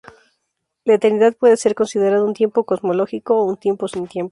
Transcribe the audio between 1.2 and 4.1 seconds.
puede ser considerada un tiempo cosmológico o un tiempo sin